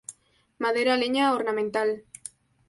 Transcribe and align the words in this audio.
Madera, 0.63 0.93
leña, 1.01 1.25
ornamental. 1.37 1.89